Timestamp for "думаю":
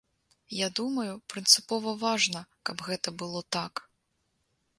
0.79-1.13